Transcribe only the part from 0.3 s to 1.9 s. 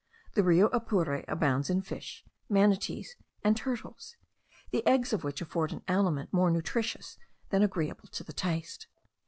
The Rio Apure abounds in